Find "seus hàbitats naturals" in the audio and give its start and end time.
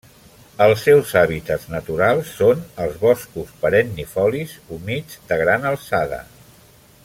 0.87-2.31